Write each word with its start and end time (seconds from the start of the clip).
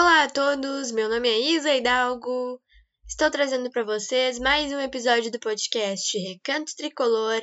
Olá 0.00 0.22
a 0.22 0.30
todos, 0.30 0.92
meu 0.92 1.08
nome 1.08 1.28
é 1.28 1.40
Isa 1.40 1.74
Hidalgo. 1.74 2.62
Estou 3.04 3.32
trazendo 3.32 3.68
para 3.68 3.82
vocês 3.82 4.38
mais 4.38 4.72
um 4.72 4.78
episódio 4.78 5.28
do 5.28 5.40
podcast 5.40 6.16
Recanto 6.16 6.70
Tricolor 6.76 7.42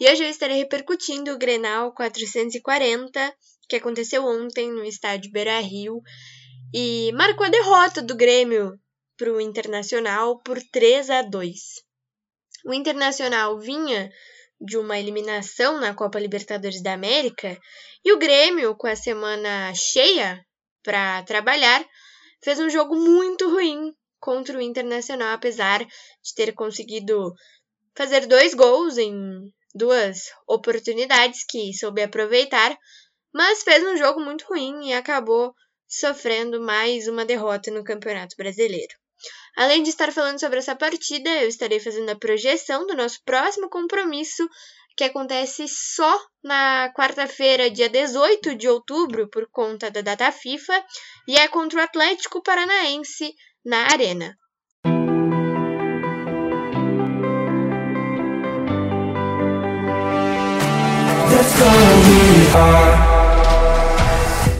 e 0.00 0.10
hoje 0.10 0.24
eu 0.24 0.28
estarei 0.28 0.56
repercutindo 0.56 1.30
o 1.30 1.38
Grenal 1.38 1.94
440 1.94 3.32
que 3.68 3.76
aconteceu 3.76 4.26
ontem 4.26 4.72
no 4.72 4.84
estádio 4.84 5.30
Beira 5.30 5.60
Rio 5.60 6.02
e 6.74 7.12
marcou 7.12 7.46
a 7.46 7.50
derrota 7.50 8.02
do 8.02 8.16
Grêmio 8.16 8.76
para 9.16 9.32
o 9.32 9.40
Internacional 9.40 10.42
por 10.42 10.58
3 10.72 11.10
a 11.10 11.22
2. 11.22 11.54
O 12.66 12.74
Internacional 12.74 13.56
vinha 13.60 14.10
de 14.60 14.76
uma 14.76 14.98
eliminação 14.98 15.78
na 15.78 15.94
Copa 15.94 16.18
Libertadores 16.18 16.82
da 16.82 16.92
América 16.92 17.56
e 18.04 18.12
o 18.12 18.18
Grêmio, 18.18 18.74
com 18.74 18.88
a 18.88 18.96
semana 18.96 19.72
cheia 19.74 20.44
para 20.84 21.22
trabalhar, 21.24 21.84
fez 22.42 22.60
um 22.60 22.70
jogo 22.70 22.94
muito 22.94 23.50
ruim 23.50 23.92
contra 24.20 24.56
o 24.56 24.60
Internacional, 24.60 25.34
apesar 25.34 25.80
de 25.84 26.34
ter 26.36 26.52
conseguido 26.52 27.34
fazer 27.96 28.26
dois 28.26 28.54
gols 28.54 28.96
em 28.98 29.50
duas 29.74 30.30
oportunidades 30.46 31.44
que 31.48 31.74
soube 31.74 32.02
aproveitar, 32.02 32.78
mas 33.32 33.64
fez 33.64 33.82
um 33.82 33.96
jogo 33.96 34.20
muito 34.20 34.46
ruim 34.46 34.88
e 34.88 34.92
acabou 34.92 35.52
sofrendo 35.88 36.60
mais 36.60 37.08
uma 37.08 37.24
derrota 37.24 37.70
no 37.70 37.82
Campeonato 37.82 38.36
Brasileiro. 38.36 38.94
Além 39.56 39.82
de 39.82 39.90
estar 39.90 40.12
falando 40.12 40.38
sobre 40.40 40.58
essa 40.58 40.74
partida, 40.74 41.30
eu 41.42 41.48
estarei 41.48 41.80
fazendo 41.80 42.10
a 42.10 42.16
projeção 42.16 42.86
do 42.86 42.94
nosso 42.94 43.22
próximo 43.24 43.68
compromisso 43.68 44.48
que 44.96 45.04
acontece 45.04 45.66
só 45.68 46.18
na 46.42 46.92
quarta-feira, 46.94 47.70
dia 47.70 47.88
18 47.88 48.54
de 48.54 48.68
outubro, 48.68 49.28
por 49.28 49.48
conta 49.50 49.90
da 49.90 50.00
data 50.00 50.30
FIFA, 50.30 50.84
e 51.26 51.36
é 51.36 51.48
contra 51.48 51.80
o 51.80 51.82
Atlético 51.82 52.42
Paranaense 52.42 53.34
na 53.64 53.84
Arena. 53.92 54.36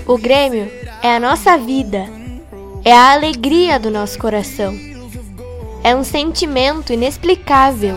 O 0.07 0.19
Grêmio 0.19 0.71
é 1.03 1.17
a 1.17 1.21
nossa 1.21 1.57
vida, 1.57 2.07
é 2.85 2.93
a 2.93 3.13
alegria 3.13 3.79
do 3.79 3.91
nosso 3.91 4.19
coração. 4.19 4.75
É 5.83 5.95
um 5.95 6.03
sentimento 6.03 6.93
inexplicável 6.93 7.97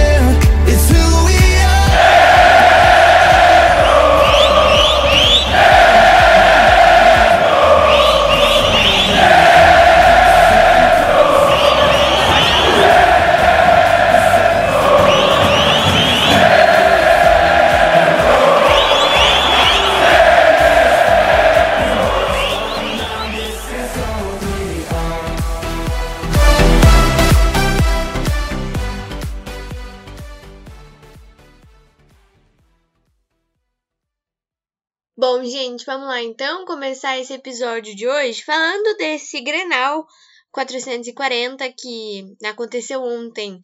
Bom, 35.33 35.45
gente, 35.45 35.85
vamos 35.85 36.09
lá 36.09 36.21
então 36.21 36.65
começar 36.65 37.17
esse 37.17 37.31
episódio 37.31 37.95
de 37.95 38.05
hoje 38.05 38.43
falando 38.43 38.97
desse 38.97 39.39
Grenal 39.39 40.05
440 40.51 41.71
que 41.71 42.35
aconteceu 42.43 43.01
ontem 43.01 43.61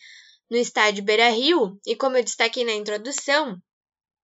no 0.50 0.56
estádio 0.56 1.04
Beira 1.04 1.28
Rio. 1.28 1.78
E 1.86 1.94
como 1.94 2.16
eu 2.16 2.24
destaquei 2.24 2.64
na 2.64 2.72
introdução, 2.72 3.58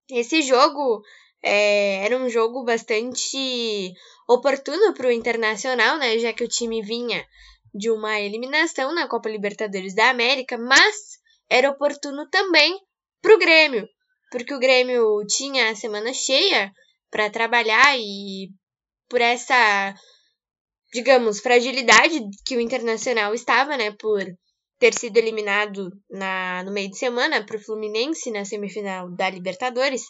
esse 0.09 0.41
jogo 0.41 1.03
é, 1.43 2.05
era 2.05 2.15
um 2.17 2.29
jogo 2.29 2.63
bastante 2.63 3.91
oportuno 4.25 4.93
para 4.93 5.07
o 5.07 5.11
Internacional, 5.11 5.97
né? 5.97 6.17
Já 6.19 6.31
que 6.31 6.45
o 6.45 6.47
time 6.47 6.81
vinha 6.81 7.27
de 7.75 7.91
uma 7.91 8.21
eliminação 8.21 8.95
na 8.95 9.05
Copa 9.05 9.27
Libertadores 9.27 9.93
da 9.93 10.09
América, 10.09 10.57
mas 10.57 11.19
era 11.49 11.69
oportuno 11.69 12.25
também 12.29 12.79
para 13.21 13.35
o 13.35 13.37
Grêmio, 13.37 13.85
porque 14.31 14.53
o 14.53 14.59
Grêmio 14.59 15.25
tinha 15.27 15.71
a 15.71 15.75
semana 15.75 16.13
cheia 16.13 16.71
para 17.13 17.29
trabalhar 17.29 17.95
e 17.95 18.49
por 19.07 19.21
essa, 19.21 19.93
digamos, 20.91 21.39
fragilidade 21.39 22.19
que 22.43 22.57
o 22.57 22.59
Internacional 22.59 23.35
estava, 23.35 23.77
né, 23.77 23.91
por 23.91 24.25
ter 24.79 24.95
sido 24.95 25.15
eliminado 25.17 25.91
na, 26.09 26.63
no 26.63 26.73
meio 26.73 26.89
de 26.89 26.97
semana 26.97 27.45
para 27.45 27.55
o 27.55 27.63
Fluminense 27.63 28.31
na 28.31 28.43
semifinal 28.43 29.11
da 29.15 29.29
Libertadores, 29.29 30.01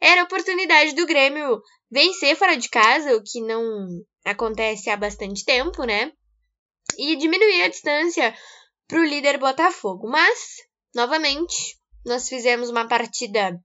era 0.00 0.20
a 0.20 0.24
oportunidade 0.24 0.94
do 0.94 1.04
Grêmio 1.04 1.60
vencer 1.90 2.36
fora 2.36 2.56
de 2.56 2.68
casa, 2.68 3.16
o 3.16 3.22
que 3.24 3.40
não 3.40 3.88
acontece 4.24 4.88
há 4.88 4.96
bastante 4.96 5.44
tempo, 5.44 5.82
né? 5.82 6.12
E 6.96 7.16
diminuir 7.16 7.62
a 7.62 7.68
distância 7.68 8.32
para 8.86 9.00
o 9.00 9.04
líder 9.04 9.36
Botafogo. 9.36 10.08
Mas, 10.08 10.58
novamente, 10.94 11.76
nós 12.06 12.28
fizemos 12.28 12.70
uma 12.70 12.86
partida 12.86 13.58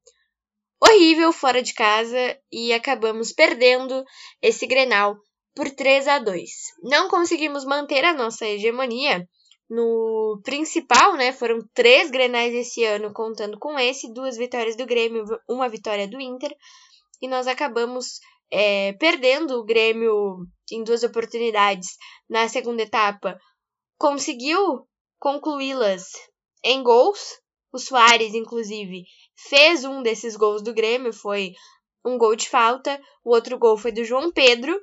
horrível 0.82 1.32
fora 1.32 1.62
de 1.62 1.74
casa 1.74 2.38
e 2.52 2.74
acabamos 2.74 3.32
perdendo 3.32 4.04
esse 4.42 4.68
Grenal 4.68 5.18
por 5.56 5.70
3 5.72 6.08
a 6.08 6.20
2. 6.20 6.50
Não 6.84 7.10
conseguimos 7.10 7.66
manter 7.66 8.06
a 8.06 8.14
nossa 8.14 8.46
hegemonia 8.46 9.28
no 9.70 10.40
principal, 10.44 11.16
né? 11.16 11.34
Foram 11.34 11.60
três 11.74 12.10
Grenais 12.10 12.54
esse 12.54 12.84
ano, 12.84 13.12
contando 13.12 13.58
com 13.60 13.78
esse, 13.78 14.14
duas 14.14 14.38
vitórias 14.38 14.76
do 14.76 14.86
Grêmio, 14.86 15.26
uma 15.50 15.68
vitória 15.68 16.08
do 16.08 16.22
Inter, 16.22 16.56
e 17.22 17.28
nós 17.28 17.48
acabamos 17.48 18.20
é, 18.52 18.94
perdendo 18.94 19.60
o 19.60 19.66
Grêmio 19.66 20.46
em 20.72 20.84
duas 20.84 21.04
oportunidades 21.04 21.98
na 22.30 22.48
segunda 22.48 22.84
etapa. 22.84 23.38
Conseguiu 23.98 24.88
concluí-las 25.20 26.06
em 26.64 26.84
gols, 26.84 27.40
o 27.74 27.80
Soares, 27.80 28.34
inclusive, 28.34 29.04
fez 29.38 29.86
um 29.86 30.02
desses 30.02 30.36
gols 30.36 30.64
do 30.64 30.74
Grêmio, 30.74 31.14
foi 31.14 31.54
um 32.04 32.18
gol 32.18 32.36
de 32.36 32.50
falta, 32.50 33.00
o 33.24 33.32
outro 33.32 33.58
gol 33.58 33.78
foi 33.78 33.92
do 33.92 34.04
João 34.04 34.32
Pedro, 34.32 34.82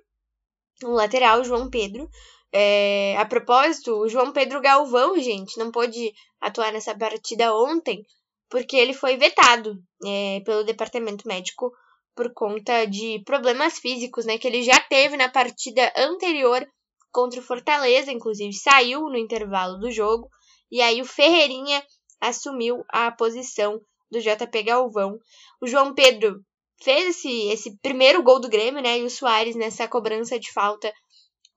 um 0.84 0.92
lateral, 0.92 1.42
João 1.42 1.68
Pedro. 1.68 2.08
É, 2.52 3.16
a 3.18 3.26
propósito, 3.26 3.92
o 3.96 4.08
João 4.08 4.32
Pedro 4.32 4.60
Galvão, 4.60 5.18
gente, 5.18 5.58
não 5.58 5.72
pôde 5.72 6.12
atuar 6.40 6.72
nessa 6.72 6.96
partida 6.96 7.52
ontem, 7.54 8.06
porque 8.48 8.76
ele 8.76 8.92
foi 8.92 9.16
vetado 9.16 9.82
é, 10.06 10.40
pelo 10.44 10.62
departamento 10.62 11.26
médico 11.26 11.72
por 12.14 12.32
conta 12.32 12.84
de 12.84 13.20
problemas 13.24 13.78
físicos, 13.80 14.24
né, 14.24 14.38
que 14.38 14.46
ele 14.46 14.62
já 14.62 14.78
teve 14.78 15.16
na 15.16 15.28
partida 15.28 15.92
anterior 15.96 16.64
contra 17.10 17.40
o 17.40 17.42
Fortaleza, 17.42 18.12
inclusive 18.12 18.52
saiu 18.52 19.08
no 19.08 19.16
intervalo 19.16 19.78
do 19.78 19.90
jogo, 19.90 20.28
e 20.70 20.80
aí 20.80 21.00
o 21.00 21.04
Ferreirinha 21.04 21.84
assumiu 22.20 22.84
a 22.88 23.10
posição 23.10 23.80
do 24.14 24.20
JP 24.20 24.62
Galvão. 24.62 25.18
O 25.60 25.66
João 25.66 25.92
Pedro 25.92 26.40
fez 26.82 27.16
esse, 27.16 27.48
esse 27.48 27.76
primeiro 27.78 28.22
gol 28.22 28.40
do 28.40 28.48
Grêmio, 28.48 28.82
né? 28.82 28.98
E 28.98 29.04
o 29.04 29.10
Soares, 29.10 29.56
nessa 29.56 29.88
cobrança 29.88 30.38
de 30.38 30.52
falta, 30.52 30.92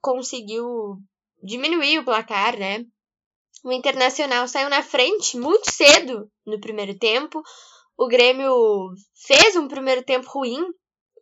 conseguiu 0.01 0.97
diminuir 1.41 1.99
o 1.99 2.05
placar, 2.05 2.57
né? 2.57 2.83
O 3.63 3.71
Internacional 3.71 4.47
saiu 4.47 4.69
na 4.69 4.83
frente 4.83 5.37
muito 5.37 5.71
cedo 5.71 6.29
no 6.45 6.59
primeiro 6.59 6.97
tempo. 6.97 7.41
O 7.97 8.07
Grêmio 8.07 8.89
fez 9.25 9.55
um 9.55 9.67
primeiro 9.67 10.03
tempo 10.03 10.27
ruim. 10.29 10.65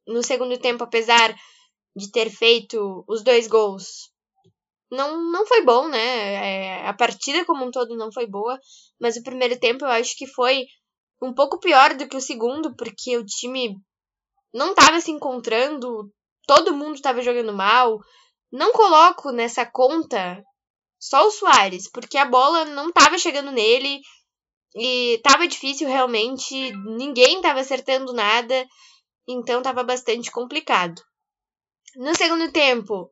No 0.07 0.21
segundo 0.21 0.57
tempo, 0.57 0.83
apesar 0.83 1.35
de 1.95 2.11
ter 2.11 2.29
feito 2.29 3.03
os 3.07 3.23
dois 3.23 3.47
gols, 3.47 4.11
não, 4.91 5.31
não 5.31 5.47
foi 5.47 5.63
bom, 5.63 5.87
né? 5.87 6.33
É, 6.33 6.87
a 6.87 6.93
partida 6.93 7.43
como 7.45 7.65
um 7.65 7.71
todo 7.71 7.95
não 7.95 8.11
foi 8.11 8.27
boa, 8.27 8.59
mas 8.99 9.15
o 9.17 9.23
primeiro 9.23 9.59
tempo 9.59 9.83
eu 9.83 9.89
acho 9.89 10.15
que 10.15 10.27
foi 10.27 10.67
um 11.25 11.33
pouco 11.33 11.59
pior 11.59 11.93
do 11.95 12.07
que 12.07 12.15
o 12.15 12.21
segundo, 12.21 12.75
porque 12.75 13.17
o 13.17 13.25
time 13.25 13.75
não 14.53 14.69
estava 14.69 15.01
se 15.01 15.11
encontrando, 15.11 16.09
todo 16.47 16.75
mundo 16.75 16.95
estava 16.95 17.21
jogando 17.21 17.53
mal. 17.53 17.99
Não 18.51 18.71
coloco 18.71 19.31
nessa 19.31 19.65
conta 19.65 20.41
só 20.99 21.27
o 21.27 21.31
Soares, 21.31 21.89
porque 21.91 22.17
a 22.17 22.25
bola 22.25 22.65
não 22.65 22.89
estava 22.89 23.17
chegando 23.17 23.51
nele 23.51 23.99
e 24.75 25.15
estava 25.15 25.47
difícil 25.47 25.87
realmente, 25.87 26.71
ninguém 26.97 27.37
estava 27.37 27.59
acertando 27.59 28.13
nada, 28.13 28.65
então 29.27 29.59
estava 29.59 29.83
bastante 29.83 30.31
complicado. 30.31 31.01
No 31.95 32.15
segundo 32.15 32.51
tempo, 32.51 33.09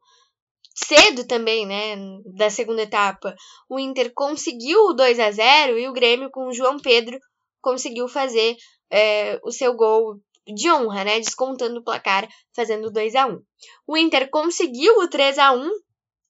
cedo 0.75 1.25
também, 1.25 1.65
né, 1.65 1.95
da 2.35 2.49
segunda 2.49 2.81
etapa, 2.81 3.35
o 3.69 3.79
Inter 3.79 4.11
conseguiu 4.13 4.87
o 4.87 4.93
2 4.93 5.19
a 5.19 5.31
0 5.31 5.79
e 5.79 5.87
o 5.87 5.93
Grêmio 5.93 6.29
com 6.31 6.47
o 6.47 6.53
João 6.53 6.77
Pedro 6.79 7.17
conseguiu 7.63 8.07
fazer 8.07 8.55
é, 8.91 9.39
o 9.43 9.51
seu 9.51 9.73
gol 9.75 10.19
de 10.45 10.69
honra, 10.69 11.05
né, 11.05 11.19
descontando 11.19 11.79
o 11.79 11.83
placar, 11.83 12.27
fazendo 12.53 12.91
2 12.91 13.15
a 13.15 13.25
1 13.25 13.39
O 13.87 13.97
Inter 13.97 14.29
conseguiu 14.29 14.99
o 14.99 15.07
3 15.07 15.39
a 15.39 15.53
1 15.53 15.69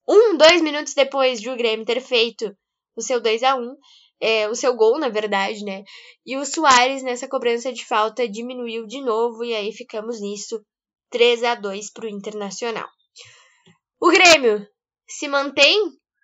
um, 0.07 0.37
dois 0.37 0.61
minutos 0.61 0.93
depois 0.93 1.41
de 1.41 1.49
o 1.49 1.55
Grêmio 1.55 1.85
ter 1.85 1.99
feito 2.01 2.55
o 2.95 3.01
seu 3.01 3.19
2 3.19 3.41
a 3.43 3.55
1 3.55 3.75
é, 4.21 4.47
o 4.47 4.55
seu 4.55 4.73
gol, 4.73 4.97
na 4.99 5.09
verdade, 5.09 5.65
né? 5.65 5.83
E 6.25 6.37
o 6.37 6.45
Soares, 6.45 7.03
nessa 7.03 7.27
cobrança 7.27 7.73
de 7.73 7.85
falta, 7.85 8.25
diminuiu 8.25 8.87
de 8.87 9.01
novo, 9.01 9.43
e 9.43 9.53
aí 9.53 9.73
ficamos 9.73 10.21
nisso 10.21 10.63
3 11.09 11.43
a 11.43 11.55
2 11.55 11.91
para 11.91 12.05
o 12.05 12.09
Internacional. 12.09 12.87
O 13.99 14.09
Grêmio 14.09 14.65
se 15.07 15.27
mantém 15.27 15.77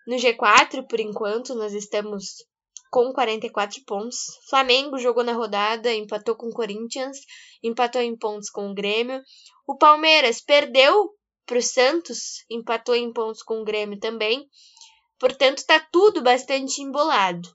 no 0.08 0.16
G4 0.16 0.88
por 0.88 1.00
enquanto, 1.00 1.54
nós 1.56 1.74
estamos 1.74 2.46
com 2.90 3.14
44 3.14 3.84
pontos. 3.86 4.18
Flamengo 4.50 4.98
jogou 4.98 5.24
na 5.24 5.34
rodada, 5.34 5.94
empatou 5.94 6.36
com 6.36 6.48
o 6.48 6.54
Corinthians, 6.54 7.18
empatou 7.64 8.02
em 8.02 8.18
pontos 8.18 8.50
com 8.50 8.70
o 8.70 8.74
Grêmio. 8.74 9.22
O 9.68 9.78
Palmeiras 9.78 10.42
perdeu 10.42 11.12
para 11.46 11.60
o 11.60 11.62
Santos, 11.62 12.46
empatou 12.50 12.96
em 12.96 13.12
pontos 13.12 13.44
com 13.44 13.62
o 13.62 13.66
Grêmio 13.66 14.00
também. 14.00 14.48
Portanto, 15.20 15.60
está 15.60 15.80
tudo 15.92 16.22
bastante 16.22 16.82
embolado. 16.82 17.48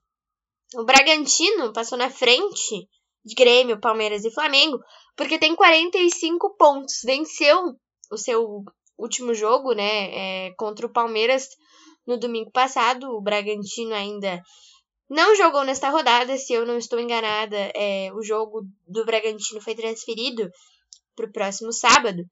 O 0.76 0.84
Bragantino 0.84 1.72
passou 1.72 1.96
na 1.96 2.10
frente 2.10 2.88
de 3.24 3.34
Grêmio, 3.34 3.80
Palmeiras 3.80 4.24
e 4.24 4.30
Flamengo, 4.30 4.78
porque 5.16 5.38
tem 5.38 5.54
45 5.54 6.56
pontos. 6.56 7.00
Venceu 7.04 7.76
o 8.10 8.16
seu 8.16 8.64
último 8.98 9.34
jogo, 9.34 9.72
né, 9.72 10.48
é, 10.48 10.54
contra 10.56 10.86
o 10.86 10.92
Palmeiras 10.92 11.48
no 12.06 12.18
domingo 12.18 12.50
passado. 12.50 13.08
O 13.10 13.22
Bragantino 13.22 13.94
ainda 13.94 14.42
não 15.14 15.36
jogou 15.36 15.62
nesta 15.62 15.90
rodada, 15.90 16.36
se 16.36 16.52
eu 16.52 16.66
não 16.66 16.76
estou 16.76 16.98
enganada. 16.98 17.56
É, 17.72 18.10
o 18.12 18.20
jogo 18.20 18.62
do 18.84 19.04
Bragantino 19.04 19.60
foi 19.60 19.74
transferido 19.76 20.50
para 21.14 21.26
o 21.26 21.32
próximo 21.32 21.72
sábado. 21.72 22.24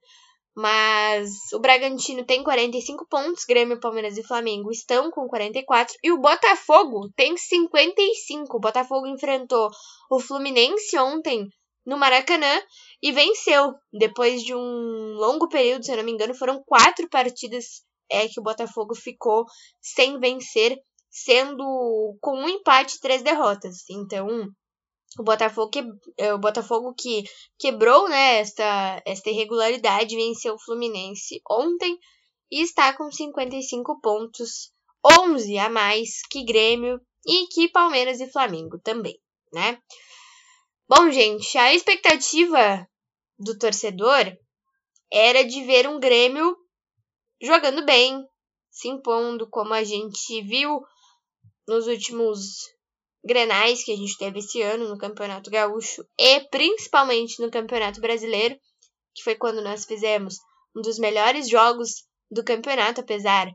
Mas 0.55 1.31
o 1.55 1.61
Bragantino 1.61 2.27
tem 2.27 2.43
45 2.43 3.07
pontos, 3.09 3.45
Grêmio, 3.45 3.79
Palmeiras 3.79 4.19
e 4.19 4.23
Flamengo 4.23 4.71
estão 4.71 5.13
com 5.13 5.29
44 5.29 5.97
e 6.03 6.11
o 6.11 6.21
Botafogo 6.21 7.09
tem 7.17 7.37
55. 7.37 8.57
O 8.57 8.61
Botafogo 8.61 9.07
enfrentou 9.07 9.71
o 10.11 10.19
Fluminense 10.19 10.99
ontem 10.99 11.49
no 11.87 11.97
Maracanã 11.97 12.61
e 13.01 13.13
venceu. 13.13 13.75
Depois 13.93 14.43
de 14.43 14.55
um 14.55 15.15
longo 15.15 15.49
período, 15.49 15.85
se 15.85 15.93
eu 15.93 15.97
não 15.97 16.05
me 16.05 16.13
engano, 16.13 16.35
foram 16.35 16.61
quatro 16.67 17.09
partidas 17.09 17.83
é, 18.11 18.29
que 18.29 18.41
o 18.41 18.43
Botafogo 18.43 18.95
ficou 18.95 19.47
sem 19.81 20.19
vencer, 20.19 20.77
sendo 21.13 22.17
com 22.23 22.39
um 22.39 22.49
empate 22.49 22.97
e 22.97 23.01
três 23.01 23.23
derrotas. 23.23 23.85
Então, 23.91 24.49
o 25.19 25.23
Botafogo, 25.23 25.71
que, 25.71 25.85
é, 26.17 26.33
o 26.33 26.39
Botafogo 26.39 26.95
que 26.95 27.25
quebrou 27.59 28.09
né, 28.09 28.39
esta, 28.39 29.03
esta 29.05 29.29
irregularidade, 29.29 30.17
venceu 30.17 30.55
o 30.55 30.59
Fluminense 30.59 31.41
ontem 31.49 31.99
e 32.51 32.63
está 32.63 32.97
com 32.97 33.13
55 33.13 34.01
pontos, 34.01 34.73
11 35.21 35.59
a 35.59 35.69
mais 35.69 36.23
que 36.31 36.45
Grêmio 36.45 36.99
e 37.27 37.47
que 37.49 37.69
Palmeiras 37.69 38.21
e 38.21 38.31
Flamengo 38.31 38.79
também, 38.79 39.19
né? 39.53 39.79
Bom, 40.89 41.11
gente, 41.11 41.57
a 41.59 41.75
expectativa 41.75 42.87
do 43.39 43.59
torcedor 43.59 44.33
era 45.13 45.45
de 45.45 45.63
ver 45.65 45.87
um 45.87 46.01
Grêmio 46.01 46.57
jogando 47.41 47.85
bem, 47.85 48.27
se 48.71 48.89
impondo, 48.89 49.49
como 49.49 49.75
a 49.75 49.85
gente 49.85 50.41
viu 50.43 50.83
nos 51.67 51.87
últimos 51.87 52.41
grenais 53.25 53.85
que 53.85 53.93
a 53.93 53.97
gente 53.97 54.19
teve 54.19 54.41
esse 54.41 54.61
ano 54.63 54.89
no 54.89 54.99
Campeonato 54.99 55.51
Gaúcho 55.51 56.05
e 56.19 56.41
principalmente 56.49 57.41
no 57.41 57.51
Campeonato 57.51 58.01
Brasileiro, 58.01 58.59
que 59.15 59.23
foi 59.23 59.35
quando 59.37 59.63
nós 59.63 59.85
fizemos 59.85 60.37
um 60.77 60.81
dos 60.81 60.99
melhores 60.99 61.49
jogos 61.49 62.05
do 62.31 62.43
campeonato, 62.43 63.01
apesar 63.01 63.53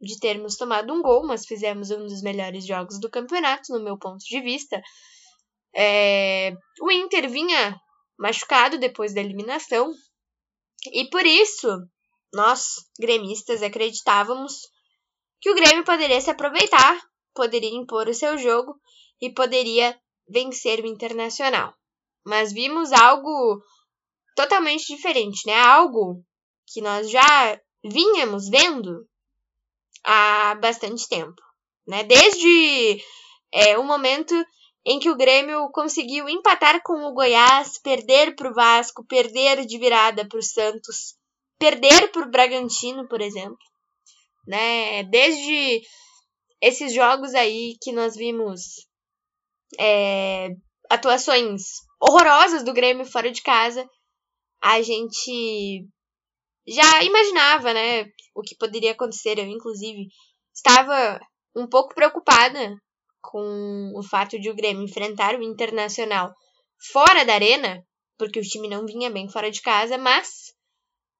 de 0.00 0.18
termos 0.18 0.56
tomado 0.56 0.92
um 0.94 1.02
gol, 1.02 1.26
mas 1.26 1.44
fizemos 1.44 1.90
um 1.90 2.06
dos 2.06 2.22
melhores 2.22 2.66
jogos 2.66 2.98
do 2.98 3.10
campeonato, 3.10 3.72
no 3.72 3.82
meu 3.82 3.98
ponto 3.98 4.24
de 4.24 4.40
vista. 4.40 4.80
É... 5.74 6.52
O 6.80 6.90
Inter 6.90 7.28
vinha 7.28 7.78
machucado 8.18 8.78
depois 8.78 9.12
da 9.12 9.20
eliminação, 9.20 9.92
e 10.92 11.08
por 11.10 11.26
isso 11.26 11.68
nós, 12.32 12.76
gremistas, 12.98 13.62
acreditávamos 13.62 14.54
que 15.40 15.50
o 15.50 15.54
Grêmio 15.54 15.84
poderia 15.84 16.20
se 16.20 16.30
aproveitar, 16.30 16.98
poderia 17.34 17.74
impor 17.74 18.08
o 18.08 18.14
seu 18.14 18.38
jogo 18.38 18.74
e 19.20 19.30
poderia 19.30 19.98
vencer 20.28 20.80
o 20.80 20.86
Internacional. 20.86 21.74
Mas 22.24 22.52
vimos 22.52 22.92
algo 22.92 23.62
totalmente 24.36 24.86
diferente, 24.86 25.46
né? 25.46 25.58
Algo 25.58 26.24
que 26.66 26.80
nós 26.80 27.10
já 27.10 27.60
vínhamos 27.84 28.48
vendo 28.48 29.06
há 30.04 30.54
bastante 30.56 31.08
tempo, 31.08 31.42
né? 31.86 32.04
Desde 32.04 33.02
é, 33.52 33.78
o 33.78 33.84
momento 33.84 34.34
em 34.84 34.98
que 34.98 35.10
o 35.10 35.16
Grêmio 35.16 35.68
conseguiu 35.72 36.28
empatar 36.28 36.82
com 36.82 37.04
o 37.04 37.12
Goiás, 37.12 37.78
perder 37.78 38.34
para 38.34 38.50
o 38.50 38.54
Vasco, 38.54 39.04
perder 39.04 39.66
de 39.66 39.78
virada 39.78 40.26
para 40.26 40.38
o 40.38 40.42
Santos, 40.42 41.16
perder 41.58 42.10
para 42.10 42.26
o 42.26 42.30
Bragantino, 42.30 43.06
por 43.08 43.20
exemplo, 43.20 43.58
né? 44.46 45.02
Desde 45.04 45.82
esses 46.60 46.92
jogos 46.92 47.34
aí 47.34 47.76
que 47.80 47.92
nós 47.92 48.14
vimos 48.14 48.86
é, 49.78 50.50
atuações 50.88 51.62
horrorosas 52.00 52.64
do 52.64 52.72
Grêmio 52.72 53.04
fora 53.04 53.30
de 53.30 53.42
casa, 53.42 53.88
a 54.62 54.82
gente 54.82 55.86
já 56.66 57.02
imaginava, 57.02 57.72
né, 57.72 58.04
o 58.34 58.42
que 58.42 58.56
poderia 58.56 58.92
acontecer. 58.92 59.38
Eu, 59.38 59.46
inclusive, 59.46 60.08
estava 60.54 61.18
um 61.56 61.66
pouco 61.66 61.94
preocupada 61.94 62.74
com 63.20 63.92
o 63.94 64.02
fato 64.02 64.38
de 64.38 64.50
o 64.50 64.54
Grêmio 64.54 64.84
enfrentar 64.84 65.34
o 65.34 65.42
Internacional 65.42 66.32
fora 66.92 67.24
da 67.24 67.34
arena, 67.34 67.82
porque 68.18 68.38
o 68.38 68.42
time 68.42 68.68
não 68.68 68.86
vinha 68.86 69.10
bem 69.10 69.28
fora 69.28 69.50
de 69.50 69.60
casa, 69.60 69.98
mas 69.98 70.52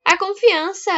a 0.05 0.19
confiança 0.19 0.91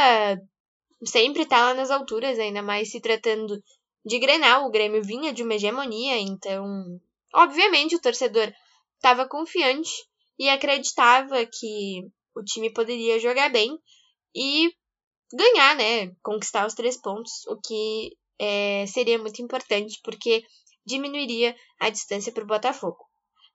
sempre 1.04 1.42
está 1.42 1.60
lá 1.60 1.74
nas 1.74 1.90
alturas, 1.90 2.38
ainda 2.38 2.62
mais 2.62 2.90
se 2.90 3.00
tratando 3.00 3.58
de 4.04 4.18
Grenal. 4.18 4.66
O 4.66 4.70
Grêmio 4.70 5.02
vinha 5.02 5.32
de 5.32 5.42
uma 5.42 5.54
hegemonia, 5.54 6.18
então 6.18 7.00
Obviamente, 7.34 7.96
o 7.96 8.00
torcedor 8.00 8.52
estava 8.96 9.26
confiante 9.26 9.90
e 10.38 10.48
acreditava 10.48 11.44
que 11.46 12.02
o 12.34 12.42
time 12.42 12.72
poderia 12.72 13.18
jogar 13.18 13.50
bem 13.50 13.78
e 14.34 14.70
ganhar, 15.32 15.76
né? 15.76 16.14
Conquistar 16.22 16.66
os 16.66 16.74
três 16.74 17.00
pontos, 17.00 17.46
o 17.46 17.58
que 17.58 18.14
é, 18.38 18.86
seria 18.86 19.18
muito 19.18 19.40
importante, 19.40 19.98
porque 20.04 20.44
diminuiria 20.84 21.56
a 21.80 21.88
distância 21.88 22.32
para 22.32 22.44
o 22.44 22.46
Botafogo. 22.46 22.98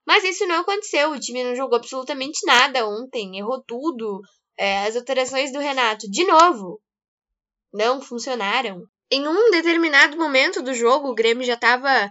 Mas 0.06 0.24
isso 0.24 0.48
não 0.48 0.62
aconteceu, 0.62 1.12
o 1.12 1.20
time 1.20 1.44
não 1.44 1.56
jogou 1.56 1.78
absolutamente 1.78 2.46
nada 2.46 2.88
ontem, 2.88 3.38
errou 3.38 3.62
tudo. 3.64 4.22
É, 4.58 4.88
as 4.88 4.96
alterações 4.96 5.52
do 5.52 5.60
Renato, 5.60 6.10
de 6.10 6.26
novo, 6.26 6.82
não 7.72 8.02
funcionaram. 8.02 8.82
Em 9.12 9.28
um 9.28 9.52
determinado 9.52 10.18
momento 10.18 10.62
do 10.62 10.74
jogo, 10.74 11.10
o 11.10 11.16
Grêmio 11.16 11.46
já 11.46 11.54
estava 11.54 12.10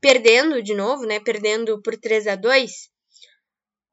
perdendo 0.00 0.62
de 0.62 0.74
novo, 0.74 1.04
né? 1.04 1.18
Perdendo 1.20 1.80
por 1.82 1.96
3 1.96 2.26
a 2.28 2.36
2 2.36 2.70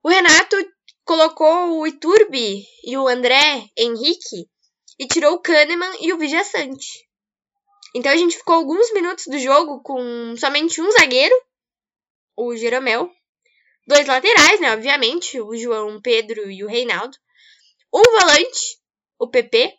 o 0.03 0.09
Renato 0.09 0.57
colocou 1.05 1.79
o 1.79 1.87
Iturbi 1.87 2.67
e 2.83 2.97
o 2.97 3.07
André 3.07 3.69
Henrique 3.77 4.49
e 4.99 5.07
tirou 5.07 5.35
o 5.35 5.41
Kahneman 5.41 5.95
e 6.01 6.11
o 6.11 6.17
Vijaçante. 6.17 7.07
Então 7.95 8.11
a 8.11 8.17
gente 8.17 8.35
ficou 8.35 8.55
alguns 8.55 8.91
minutos 8.91 9.27
do 9.27 9.39
jogo 9.39 9.81
com 9.81 10.35
somente 10.35 10.81
um 10.81 10.91
zagueiro, 10.91 11.33
o 12.35 12.53
Jeromel, 12.57 13.09
dois 13.87 14.05
laterais, 14.05 14.59
né, 14.59 14.73
obviamente, 14.73 15.39
o 15.39 15.55
João 15.55 16.01
Pedro 16.01 16.51
e 16.51 16.65
o 16.65 16.67
Reinaldo, 16.67 17.17
um 17.93 18.01
volante, 18.01 18.77
o 19.17 19.29
PP, 19.29 19.73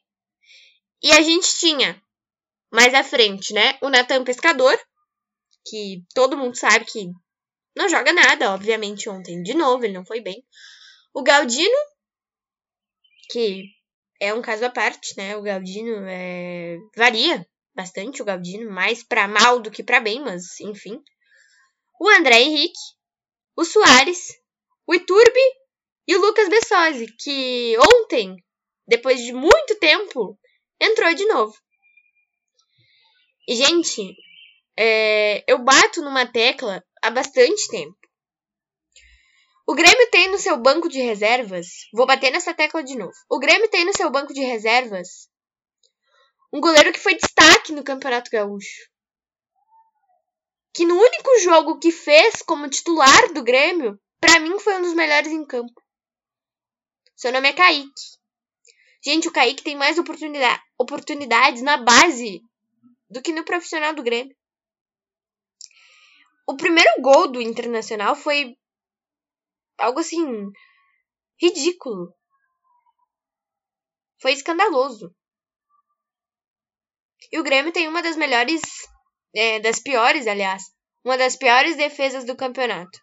e 1.02 1.12
a 1.12 1.20
gente 1.20 1.58
tinha 1.58 2.02
mais 2.74 2.92
à 2.92 3.04
frente, 3.04 3.54
né, 3.54 3.78
o 3.80 3.88
Natan 3.88 4.24
Pescador, 4.24 4.76
que 5.64 6.02
todo 6.12 6.36
mundo 6.36 6.56
sabe 6.56 6.84
que 6.84 7.08
não 7.76 7.88
joga 7.88 8.12
nada, 8.12 8.52
obviamente, 8.52 9.08
ontem. 9.08 9.42
De 9.42 9.54
novo, 9.54 9.84
ele 9.84 9.94
não 9.94 10.04
foi 10.04 10.20
bem. 10.20 10.44
O 11.12 11.22
Galdino, 11.22 11.76
que 13.30 13.64
é 14.20 14.34
um 14.34 14.42
caso 14.42 14.64
à 14.64 14.70
parte, 14.70 15.16
né? 15.16 15.36
O 15.36 15.42
Galdino 15.42 16.04
é... 16.06 16.78
varia 16.96 17.46
bastante, 17.74 18.20
o 18.20 18.24
Galdino, 18.24 18.70
mais 18.70 19.02
para 19.02 19.28
mal 19.28 19.60
do 19.60 19.70
que 19.70 19.82
para 19.82 20.00
bem, 20.00 20.20
mas 20.20 20.60
enfim. 20.60 21.00
O 22.00 22.08
André 22.08 22.40
Henrique, 22.40 22.78
o 23.56 23.64
Soares, 23.64 24.28
o 24.86 24.94
Iturbe 24.94 25.40
e 26.06 26.16
o 26.16 26.20
Lucas 26.20 26.48
Bessosi, 26.48 27.06
que 27.18 27.76
ontem, 27.78 28.36
depois 28.86 29.20
de 29.20 29.32
muito 29.32 29.78
tempo, 29.78 30.38
entrou 30.80 31.14
de 31.14 31.24
novo. 31.26 31.54
Gente, 33.48 34.16
é, 34.76 35.44
eu 35.46 35.58
bato 35.58 36.02
numa 36.02 36.26
tecla 36.26 36.82
há 37.02 37.10
bastante 37.10 37.68
tempo. 37.68 37.96
O 39.66 39.74
Grêmio 39.74 40.10
tem 40.10 40.30
no 40.30 40.38
seu 40.38 40.56
banco 40.58 40.88
de 40.88 41.00
reservas. 41.00 41.66
Vou 41.92 42.06
bater 42.06 42.30
nessa 42.30 42.52
tecla 42.52 42.82
de 42.82 42.96
novo. 42.96 43.14
O 43.30 43.38
Grêmio 43.38 43.68
tem 43.68 43.84
no 43.84 43.96
seu 43.96 44.10
banco 44.10 44.32
de 44.32 44.40
reservas 44.40 45.28
um 46.52 46.60
goleiro 46.60 46.92
que 46.92 47.00
foi 47.00 47.16
destaque 47.16 47.72
no 47.72 47.82
Campeonato 47.82 48.30
Gaúcho. 48.30 48.88
Que 50.72 50.86
no 50.86 50.94
único 50.94 51.40
jogo 51.40 51.80
que 51.80 51.90
fez 51.90 52.42
como 52.42 52.68
titular 52.68 53.32
do 53.32 53.42
Grêmio, 53.42 53.98
para 54.20 54.38
mim 54.38 54.56
foi 54.60 54.76
um 54.76 54.82
dos 54.82 54.94
melhores 54.94 55.32
em 55.32 55.44
campo. 55.44 55.74
Seu 57.16 57.32
nome 57.32 57.48
é 57.48 57.52
Kaique. 57.52 57.90
Gente, 59.04 59.26
o 59.26 59.32
Kaique 59.32 59.64
tem 59.64 59.74
mais 59.74 59.98
oportunidade, 59.98 60.62
oportunidades 60.78 61.60
na 61.60 61.76
base 61.76 62.40
do 63.14 63.22
que 63.22 63.32
no 63.32 63.44
profissional 63.44 63.94
do 63.94 64.02
Grêmio. 64.02 64.36
O 66.48 66.56
primeiro 66.56 67.00
gol 67.00 67.30
do 67.30 67.40
Internacional 67.40 68.16
foi 68.16 68.58
algo 69.78 70.00
assim 70.00 70.50
ridículo. 71.40 72.12
Foi 74.20 74.32
escandaloso. 74.32 75.14
E 77.30 77.38
o 77.38 77.44
Grêmio 77.44 77.72
tem 77.72 77.86
uma 77.86 78.02
das 78.02 78.16
melhores, 78.16 78.62
é, 79.32 79.60
das 79.60 79.78
piores, 79.78 80.26
aliás, 80.26 80.64
uma 81.04 81.16
das 81.16 81.36
piores 81.36 81.76
defesas 81.76 82.24
do 82.24 82.36
campeonato. 82.36 82.98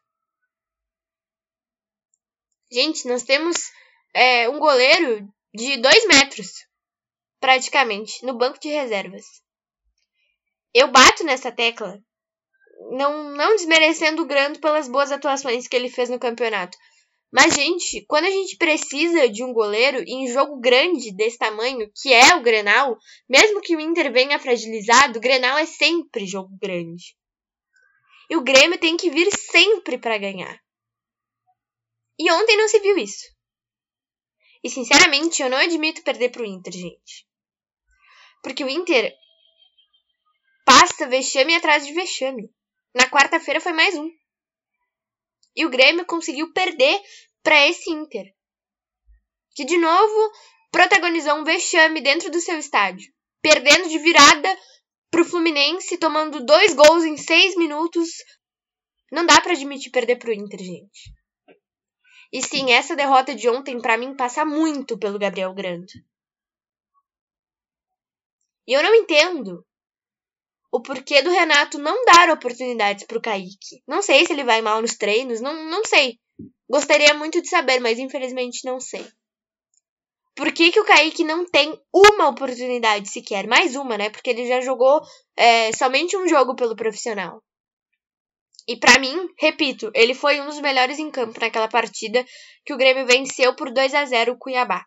Gente, 2.69 3.07
nós 3.07 3.23
temos 3.23 3.71
é, 4.13 4.49
um 4.49 4.59
goleiro 4.59 5.33
de 5.53 5.77
dois 5.77 6.05
metros, 6.05 6.51
praticamente, 7.39 8.25
no 8.25 8.37
banco 8.37 8.59
de 8.59 8.67
reservas. 8.67 9.25
Eu 10.73 10.89
bato 10.89 11.23
nessa 11.23 11.51
tecla, 11.51 12.01
não, 12.91 13.31
não 13.35 13.55
desmerecendo 13.55 14.23
o 14.23 14.25
Grando 14.25 14.59
pelas 14.59 14.87
boas 14.87 15.11
atuações 15.11 15.67
que 15.67 15.75
ele 15.75 15.89
fez 15.89 16.09
no 16.09 16.19
campeonato. 16.19 16.77
Mas, 17.31 17.53
gente, 17.53 18.05
quando 18.07 18.25
a 18.25 18.29
gente 18.29 18.57
precisa 18.57 19.29
de 19.29 19.41
um 19.41 19.53
goleiro 19.53 20.03
em 20.05 20.27
jogo 20.27 20.59
grande 20.59 21.15
desse 21.15 21.37
tamanho, 21.37 21.89
que 21.95 22.13
é 22.13 22.35
o 22.35 22.41
Grenal, 22.41 22.97
mesmo 23.29 23.61
que 23.61 23.75
o 23.75 23.79
Inter 23.79 24.11
venha 24.11 24.37
fragilizado, 24.37 25.17
o 25.17 25.21
Grenal 25.21 25.57
é 25.57 25.65
sempre 25.65 26.25
jogo 26.25 26.49
grande. 26.61 27.15
E 28.29 28.35
o 28.35 28.43
Grêmio 28.43 28.77
tem 28.77 28.97
que 28.97 29.09
vir 29.09 29.29
sempre 29.31 29.97
para 29.97 30.17
ganhar. 30.17 30.59
E 32.19 32.29
ontem 32.31 32.57
não 32.57 32.67
se 32.67 32.79
viu 32.79 32.97
isso. 32.97 33.25
E 34.63 34.69
sinceramente, 34.69 35.41
eu 35.41 35.49
não 35.49 35.57
admito 35.57 36.03
perder 36.03 36.29
pro 36.29 36.45
Inter, 36.45 36.73
gente. 36.73 37.25
Porque 38.43 38.63
o 38.63 38.69
Inter 38.69 39.13
passa 40.65 41.07
vexame 41.07 41.55
atrás 41.55 41.85
de 41.85 41.93
vexame. 41.93 42.49
Na 42.93 43.09
quarta-feira 43.09 43.61
foi 43.61 43.71
mais 43.71 43.95
um. 43.95 44.09
E 45.55 45.65
o 45.65 45.69
Grêmio 45.69 46.05
conseguiu 46.05 46.51
perder 46.53 47.01
para 47.43 47.67
esse 47.67 47.89
Inter. 47.91 48.25
Que 49.55 49.65
de 49.65 49.77
novo 49.77 50.31
protagonizou 50.71 51.35
um 51.35 51.43
vexame 51.43 52.01
dentro 52.01 52.29
do 52.29 52.39
seu 52.39 52.57
estádio. 52.57 53.11
Perdendo 53.41 53.89
de 53.89 53.97
virada 53.97 54.57
pro 55.09 55.25
Fluminense, 55.25 55.97
tomando 55.97 56.45
dois 56.45 56.73
gols 56.73 57.03
em 57.03 57.17
seis 57.17 57.55
minutos. 57.55 58.09
Não 59.11 59.25
dá 59.25 59.41
para 59.41 59.53
admitir 59.53 59.91
perder 59.91 60.17
pro 60.17 60.33
Inter, 60.33 60.59
gente. 60.59 61.11
E 62.31 62.41
sim, 62.41 62.71
essa 62.71 62.95
derrota 62.95 63.35
de 63.35 63.49
ontem 63.49 63.81
para 63.81 63.97
mim 63.97 64.15
passa 64.15 64.45
muito 64.45 64.97
pelo 64.97 65.19
Gabriel 65.19 65.53
Grando. 65.53 65.91
E 68.65 68.73
eu 68.73 68.81
não 68.81 68.95
entendo 68.95 69.65
o 70.71 70.81
porquê 70.81 71.21
do 71.21 71.29
Renato 71.29 71.77
não 71.77 72.05
dar 72.05 72.29
oportunidades 72.29 73.05
pro 73.05 73.21
Kaique. 73.21 73.83
Não 73.85 74.01
sei 74.01 74.25
se 74.25 74.31
ele 74.31 74.43
vai 74.43 74.61
mal 74.61 74.81
nos 74.81 74.95
treinos, 74.95 75.41
não, 75.41 75.65
não 75.65 75.83
sei. 75.83 76.17
Gostaria 76.69 77.13
muito 77.13 77.41
de 77.41 77.49
saber, 77.49 77.79
mas 77.81 77.99
infelizmente 77.99 78.63
não 78.63 78.79
sei. 78.79 79.05
Por 80.33 80.53
que, 80.53 80.71
que 80.71 80.79
o 80.79 80.85
Kaique 80.85 81.25
não 81.25 81.45
tem 81.45 81.77
uma 81.93 82.29
oportunidade 82.29 83.09
sequer? 83.09 83.45
Mais 83.47 83.75
uma, 83.75 83.97
né? 83.97 84.09
Porque 84.09 84.29
ele 84.29 84.47
já 84.47 84.61
jogou 84.61 85.01
é, 85.35 85.73
somente 85.73 86.15
um 86.15 86.25
jogo 86.27 86.55
pelo 86.55 86.75
profissional. 86.75 87.43
E 88.65 88.77
para 88.77 88.97
mim, 88.97 89.27
repito, 89.37 89.91
ele 89.93 90.13
foi 90.13 90.39
um 90.39 90.45
dos 90.45 90.61
melhores 90.61 90.99
em 90.99 91.11
campo 91.11 91.37
naquela 91.37 91.67
partida 91.67 92.25
que 92.63 92.73
o 92.73 92.77
Grêmio 92.77 93.05
venceu 93.05 93.53
por 93.55 93.73
2 93.73 93.93
a 93.93 94.05
0 94.05 94.33
o 94.33 94.37
Cuiabá. 94.37 94.85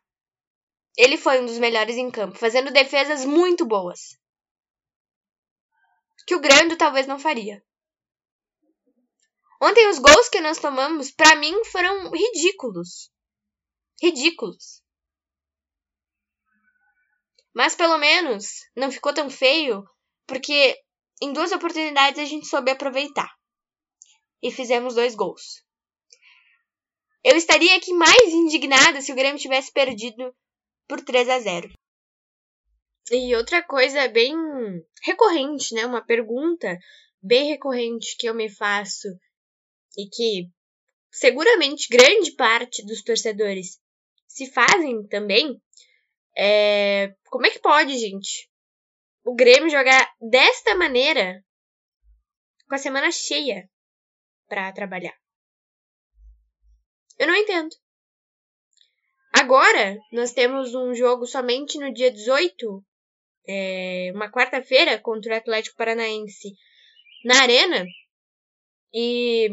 Ele 0.96 1.18
foi 1.18 1.40
um 1.40 1.44
dos 1.44 1.58
melhores 1.58 1.96
em 1.96 2.10
campo, 2.10 2.38
fazendo 2.38 2.72
defesas 2.72 3.26
muito 3.26 3.66
boas. 3.66 4.16
Que 6.26 6.34
o 6.34 6.40
Grêmio 6.40 6.76
talvez 6.76 7.06
não 7.06 7.18
faria. 7.18 7.62
Ontem 9.60 9.88
os 9.88 9.98
gols 9.98 10.28
que 10.28 10.40
nós 10.40 10.58
tomamos, 10.58 11.10
para 11.10 11.36
mim, 11.36 11.64
foram 11.66 12.10
ridículos. 12.10 13.10
Ridículos. 14.02 14.82
Mas 17.54 17.74
pelo 17.74 17.96
menos 17.98 18.68
não 18.76 18.90
ficou 18.90 19.14
tão 19.14 19.30
feio, 19.30 19.88
porque 20.26 20.76
em 21.22 21.32
duas 21.32 21.52
oportunidades 21.52 22.20
a 22.20 22.24
gente 22.24 22.46
soube 22.46 22.70
aproveitar 22.70 23.32
e 24.42 24.50
fizemos 24.50 24.94
dois 24.94 25.14
gols. 25.14 25.64
Eu 27.22 27.36
estaria 27.36 27.74
aqui 27.76 27.94
mais 27.94 28.28
indignada 28.34 29.00
se 29.00 29.10
o 29.10 29.14
Grêmio 29.14 29.40
tivesse 29.40 29.72
perdido 29.72 30.34
por 30.86 31.00
3 31.00 31.28
a 31.30 31.40
0. 31.40 31.72
E 33.10 33.36
outra 33.36 33.62
coisa 33.62 34.08
bem 34.08 34.34
recorrente, 35.02 35.74
né? 35.74 35.84
Uma 35.84 36.04
pergunta 36.04 36.78
bem 37.22 37.48
recorrente 37.48 38.16
que 38.18 38.26
eu 38.26 38.34
me 38.34 38.48
faço 38.48 39.08
e 39.96 40.08
que 40.08 40.48
seguramente 41.10 41.88
grande 41.88 42.32
parte 42.32 42.84
dos 42.84 43.02
torcedores 43.02 43.78
se 44.26 44.50
fazem 44.50 45.06
também 45.06 45.60
é 46.36 47.14
como 47.26 47.46
é 47.46 47.50
que 47.50 47.60
pode, 47.60 47.96
gente? 47.96 48.50
O 49.24 49.34
Grêmio 49.34 49.70
jogar 49.70 50.12
desta 50.20 50.74
maneira 50.74 51.44
com 52.68 52.74
a 52.74 52.78
semana 52.78 53.10
cheia 53.12 53.68
para 54.48 54.72
trabalhar. 54.72 55.16
Eu 57.18 57.26
não 57.26 57.34
entendo. 57.34 57.74
Agora, 59.32 59.98
nós 60.12 60.32
temos 60.32 60.74
um 60.74 60.94
jogo 60.94 61.26
somente 61.26 61.78
no 61.78 61.92
dia 61.92 62.10
18, 62.10 62.84
é, 63.46 64.10
uma 64.14 64.30
quarta-feira, 64.30 64.98
contra 64.98 65.34
o 65.34 65.36
Atlético 65.36 65.76
Paranaense 65.76 66.52
na 67.24 67.42
Arena. 67.42 67.84
E 68.92 69.48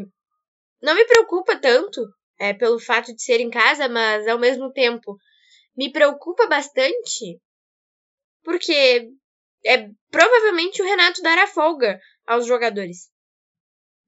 não 0.81 0.95
me 0.95 1.05
preocupa 1.05 1.55
tanto 1.57 2.01
é, 2.39 2.53
pelo 2.53 2.79
fato 2.79 3.13
de 3.13 3.21
ser 3.21 3.39
em 3.39 3.50
casa, 3.50 3.88
mas 3.89 4.27
ao 4.27 4.39
mesmo 4.39 4.71
tempo 4.71 5.17
me 5.75 5.91
preocupa 5.91 6.48
bastante 6.48 7.39
porque 8.43 9.10
é 9.65 9.89
provavelmente 10.10 10.81
o 10.81 10.86
Renato 10.86 11.21
dará 11.21 11.48
folga 11.48 12.00
aos 12.25 12.45
jogadores 12.45 13.10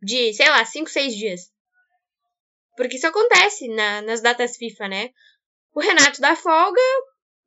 de, 0.02 0.34
sei 0.34 0.50
lá, 0.50 0.66
5, 0.66 0.90
6 0.90 1.16
dias. 1.16 1.42
Porque 2.76 2.98
isso 2.98 3.08
acontece 3.08 3.68
na, 3.70 4.02
nas 4.02 4.22
datas 4.22 4.58
FIFA, 4.58 4.88
né? 4.88 5.10
O 5.74 5.80
Renato 5.80 6.20
dá 6.20 6.36
folga, 6.36 6.82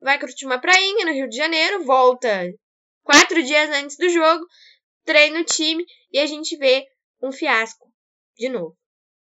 vai 0.01 0.19
curtir 0.19 0.47
uma 0.47 0.61
prainha 0.61 1.05
no 1.05 1.13
Rio 1.13 1.29
de 1.29 1.37
Janeiro, 1.37 1.85
volta 1.85 2.53
quatro 3.03 3.43
dias 3.43 3.71
antes 3.71 3.97
do 3.97 4.09
jogo, 4.09 4.45
treina 5.05 5.41
o 5.41 5.45
time 5.45 5.85
e 6.13 6.19
a 6.19 6.27
gente 6.27 6.57
vê 6.57 6.87
um 7.23 7.33
fiasco 7.33 7.93
de 8.37 8.49
novo. 8.49 8.77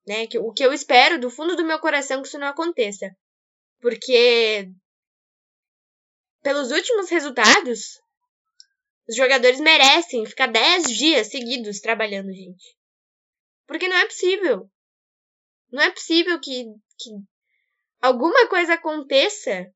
Né? 0.07 0.25
O 0.39 0.51
que 0.51 0.65
eu 0.65 0.73
espero 0.73 1.19
do 1.19 1.29
fundo 1.29 1.55
do 1.55 1.65
meu 1.65 1.79
coração 1.79 2.21
que 2.21 2.27
isso 2.27 2.39
não 2.39 2.47
aconteça. 2.47 3.09
Porque 3.79 4.69
pelos 6.41 6.71
últimos 6.71 7.09
resultados, 7.09 8.01
os 9.07 9.15
jogadores 9.15 9.59
merecem 9.59 10.25
ficar 10.25 10.47
10 10.47 10.83
dias 10.87 11.27
seguidos 11.27 11.79
trabalhando, 11.79 12.33
gente. 12.33 12.77
Porque 13.65 13.87
não 13.87 13.97
é 13.97 14.05
possível. 14.05 14.69
Não 15.71 15.81
é 15.81 15.91
possível 15.91 16.39
que, 16.39 16.65
que 16.99 17.09
alguma 18.01 18.47
coisa 18.47 18.73
aconteça 18.73 19.73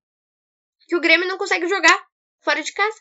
que 0.87 0.95
o 0.95 1.01
Grêmio 1.01 1.27
não 1.27 1.37
consegue 1.37 1.67
jogar 1.67 2.05
fora 2.41 2.63
de 2.63 2.73
casa. 2.73 2.97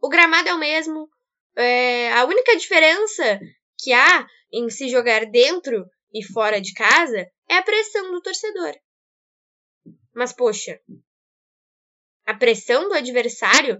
O 0.00 0.08
gramado 0.08 0.48
é 0.48 0.54
o 0.54 0.58
mesmo. 0.58 1.08
É, 1.56 2.12
a 2.12 2.24
única 2.24 2.56
diferença 2.56 3.40
que 3.78 3.92
há 3.92 4.26
em 4.52 4.68
se 4.70 4.88
jogar 4.88 5.26
dentro 5.26 5.84
e 6.14 6.22
fora 6.22 6.60
de 6.60 6.72
casa 6.72 7.26
é 7.48 7.56
a 7.56 7.62
pressão 7.62 8.10
do 8.10 8.20
torcedor. 8.20 8.74
Mas, 10.14 10.32
poxa, 10.32 10.80
a 12.24 12.34
pressão 12.34 12.88
do 12.88 12.94
adversário 12.94 13.78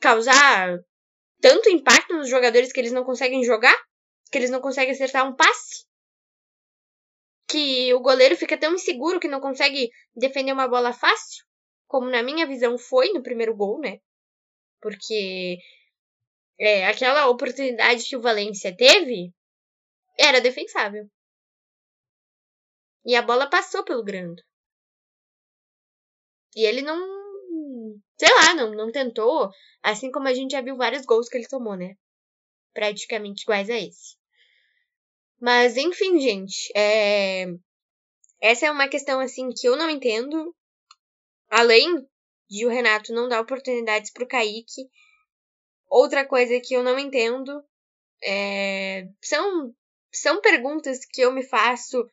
causar 0.00 0.78
tanto 1.40 1.70
impacto 1.70 2.14
nos 2.14 2.28
jogadores 2.28 2.72
que 2.72 2.80
eles 2.80 2.92
não 2.92 3.04
conseguem 3.04 3.44
jogar? 3.44 3.76
que 4.34 4.38
eles 4.38 4.50
não 4.50 4.60
conseguem 4.60 4.92
acertar 4.92 5.24
um 5.24 5.36
passe, 5.36 5.86
que 7.46 7.94
o 7.94 8.00
goleiro 8.00 8.36
fica 8.36 8.58
tão 8.58 8.74
inseguro 8.74 9.20
que 9.20 9.28
não 9.28 9.40
consegue 9.40 9.88
defender 10.12 10.52
uma 10.52 10.66
bola 10.66 10.92
fácil, 10.92 11.44
como 11.86 12.10
na 12.10 12.22
minha 12.22 12.46
visão 12.46 12.76
foi 12.78 13.12
no 13.12 13.22
primeiro 13.22 13.54
gol, 13.56 13.80
né? 13.80 14.00
Porque 14.80 15.58
é, 16.58 16.86
aquela 16.86 17.28
oportunidade 17.28 18.04
que 18.04 18.16
o 18.16 18.20
Valência 18.20 18.76
teve 18.76 19.32
era 20.18 20.40
defensável. 20.40 21.08
E 23.04 23.14
a 23.14 23.22
bola 23.22 23.48
passou 23.50 23.84
pelo 23.84 24.04
Grando. 24.04 24.42
E 26.56 26.64
ele 26.64 26.82
não. 26.82 26.98
Sei 28.18 28.28
lá, 28.28 28.54
não, 28.54 28.72
não 28.72 28.92
tentou. 28.92 29.50
Assim 29.82 30.10
como 30.10 30.28
a 30.28 30.34
gente 30.34 30.52
já 30.52 30.62
viu 30.62 30.76
vários 30.76 31.04
gols 31.04 31.28
que 31.28 31.36
ele 31.36 31.48
tomou, 31.48 31.76
né? 31.76 31.96
Praticamente 32.72 33.42
iguais 33.42 33.68
a 33.68 33.76
esse. 33.76 34.16
Mas, 35.40 35.76
enfim, 35.76 36.20
gente. 36.20 36.72
É... 36.76 37.46
Essa 38.40 38.66
é 38.66 38.70
uma 38.70 38.88
questão, 38.88 39.20
assim, 39.20 39.50
que 39.50 39.66
eu 39.66 39.76
não 39.76 39.90
entendo. 39.90 40.54
Além 41.56 42.04
de 42.50 42.66
o 42.66 42.68
Renato 42.68 43.12
não 43.12 43.28
dar 43.28 43.40
oportunidades 43.40 44.12
pro 44.12 44.26
Kaique. 44.26 44.90
Outra 45.88 46.26
coisa 46.26 46.60
que 46.60 46.74
eu 46.74 46.82
não 46.82 46.98
entendo 46.98 47.64
é... 48.24 49.06
são, 49.22 49.72
são 50.12 50.40
perguntas 50.40 51.06
que 51.06 51.20
eu 51.20 51.32
me 51.32 51.44
faço 51.44 52.10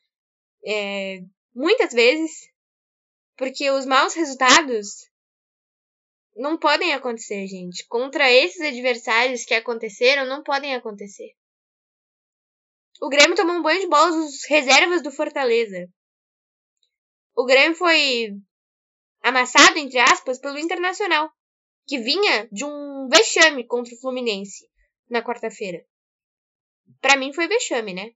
é... 0.63 1.23
muitas 1.55 1.91
vezes 1.91 2.51
porque 3.35 3.71
os 3.71 3.83
maus 3.83 4.13
resultados 4.13 5.09
não 6.35 6.55
podem 6.55 6.93
acontecer, 6.93 7.47
gente. 7.47 7.87
Contra 7.87 8.31
esses 8.31 8.61
adversários 8.61 9.43
que 9.43 9.55
aconteceram, 9.55 10.23
não 10.27 10.43
podem 10.43 10.75
acontecer. 10.75 11.31
O 13.01 13.09
Grêmio 13.09 13.35
tomou 13.35 13.55
um 13.55 13.63
banho 13.63 13.81
de 13.81 13.87
bola 13.87 14.11
dos 14.11 14.45
reservas 14.45 15.01
do 15.01 15.11
Fortaleza. 15.11 15.89
O 17.35 17.43
Grêmio 17.43 17.75
foi 17.75 18.39
amassado, 19.21 19.77
entre 19.77 19.99
aspas, 19.99 20.39
pelo 20.39 20.59
Internacional, 20.59 21.31
que 21.87 21.99
vinha 21.99 22.47
de 22.51 22.65
um 22.65 23.07
vexame 23.09 23.65
contra 23.65 23.93
o 23.93 23.99
Fluminense 23.99 24.67
na 25.09 25.21
quarta-feira. 25.21 25.85
Para 26.99 27.17
mim 27.17 27.33
foi 27.33 27.47
vexame, 27.47 27.93
né? 27.93 28.13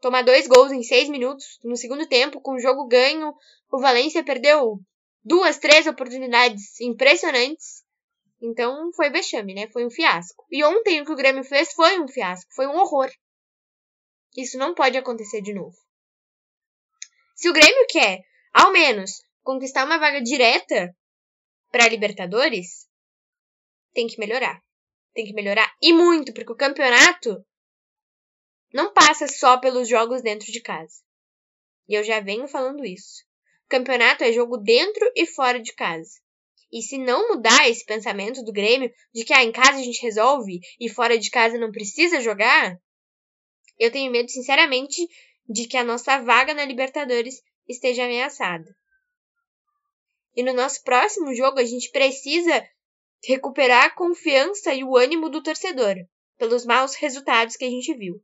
tomar 0.00 0.22
dois 0.22 0.46
gols 0.46 0.72
em 0.72 0.82
seis 0.82 1.08
minutos 1.08 1.58
no 1.62 1.76
segundo 1.76 2.06
tempo, 2.06 2.40
com 2.40 2.52
o 2.54 2.60
jogo 2.60 2.86
ganho, 2.86 3.34
o 3.70 3.80
Valência 3.80 4.24
perdeu 4.24 4.80
duas, 5.24 5.58
três 5.58 5.86
oportunidades 5.86 6.80
impressionantes. 6.80 7.84
Então 8.40 8.92
foi 8.92 9.10
vexame, 9.10 9.54
né? 9.54 9.68
Foi 9.68 9.84
um 9.84 9.90
fiasco. 9.90 10.46
E 10.50 10.62
ontem 10.64 11.00
o 11.00 11.04
que 11.04 11.12
o 11.12 11.16
Grêmio 11.16 11.42
fez 11.42 11.72
foi 11.72 12.00
um 12.00 12.06
fiasco, 12.06 12.50
foi 12.54 12.66
um 12.66 12.76
horror. 12.76 13.10
Isso 14.36 14.56
não 14.56 14.74
pode 14.74 14.96
acontecer 14.96 15.42
de 15.42 15.52
novo. 15.52 15.76
Se 17.34 17.48
o 17.48 17.52
Grêmio 17.52 17.86
quer, 17.88 18.22
ao 18.52 18.70
menos, 18.70 19.22
conquistar 19.42 19.84
uma 19.84 19.98
vaga 19.98 20.20
direta 20.20 20.94
para 21.70 21.88
Libertadores, 21.88 22.88
tem 23.92 24.06
que 24.06 24.18
melhorar. 24.18 24.62
Tem 25.14 25.24
que 25.24 25.32
melhorar 25.32 25.74
e 25.82 25.92
muito, 25.92 26.32
porque 26.32 26.52
o 26.52 26.56
campeonato 26.56 27.44
não 28.72 28.92
passa 28.92 29.26
só 29.26 29.58
pelos 29.58 29.88
jogos 29.88 30.22
dentro 30.22 30.52
de 30.52 30.60
casa. 30.60 31.02
E 31.88 31.94
eu 31.94 32.04
já 32.04 32.20
venho 32.20 32.46
falando 32.46 32.84
isso. 32.84 33.24
Campeonato 33.68 34.24
é 34.24 34.32
jogo 34.32 34.58
dentro 34.58 35.10
e 35.16 35.26
fora 35.26 35.60
de 35.60 35.74
casa. 35.74 36.20
E 36.70 36.82
se 36.82 36.98
não 36.98 37.28
mudar 37.28 37.68
esse 37.68 37.84
pensamento 37.84 38.44
do 38.44 38.52
Grêmio 38.52 38.92
de 39.12 39.24
que 39.24 39.32
ah, 39.32 39.42
em 39.42 39.50
casa 39.50 39.78
a 39.78 39.82
gente 39.82 40.02
resolve 40.02 40.60
e 40.78 40.88
fora 40.88 41.18
de 41.18 41.30
casa 41.30 41.58
não 41.58 41.72
precisa 41.72 42.20
jogar, 42.20 42.78
eu 43.78 43.90
tenho 43.90 44.12
medo, 44.12 44.30
sinceramente, 44.30 44.96
de 45.48 45.66
que 45.66 45.76
a 45.76 45.84
nossa 45.84 46.18
vaga 46.18 46.52
na 46.52 46.64
Libertadores 46.64 47.42
esteja 47.66 48.04
ameaçada. 48.04 48.76
E 50.38 50.42
no 50.44 50.52
nosso 50.52 50.84
próximo 50.84 51.34
jogo 51.34 51.58
a 51.58 51.64
gente 51.64 51.90
precisa 51.90 52.64
recuperar 53.26 53.86
a 53.86 53.90
confiança 53.90 54.72
e 54.72 54.84
o 54.84 54.96
ânimo 54.96 55.28
do 55.28 55.42
torcedor 55.42 55.96
pelos 56.36 56.64
maus 56.64 56.94
resultados 56.94 57.56
que 57.56 57.64
a 57.64 57.68
gente 57.68 57.92
viu. 57.92 58.22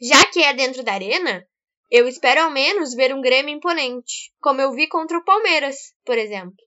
Já 0.00 0.24
que 0.30 0.40
é 0.40 0.54
dentro 0.54 0.84
da 0.84 0.92
arena, 0.92 1.44
eu 1.90 2.06
espero 2.06 2.42
ao 2.42 2.50
menos 2.52 2.94
ver 2.94 3.12
um 3.12 3.20
Grêmio 3.20 3.52
imponente, 3.52 4.32
como 4.40 4.60
eu 4.60 4.72
vi 4.72 4.86
contra 4.86 5.18
o 5.18 5.24
Palmeiras, 5.24 5.92
por 6.04 6.16
exemplo. 6.16 6.64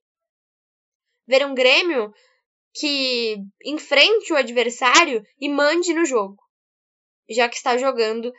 Ver 1.25 1.45
um 1.45 1.55
Grêmio 1.55 2.13
que 2.73 3.37
enfrente 3.63 4.33
o 4.33 4.35
adversário 4.35 5.23
e 5.39 5.47
mande 5.47 5.93
no 5.93 6.03
jogo, 6.03 6.35
já 7.29 7.47
que 7.47 7.55
está 7.55 7.77
jogando 7.77 8.29